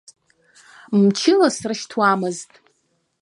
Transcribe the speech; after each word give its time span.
Мчыла 0.99 1.47
срышьҭуамызт. 1.55 2.51